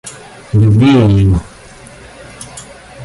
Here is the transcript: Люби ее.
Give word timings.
Люби 0.53 0.87
ее. 0.89 1.39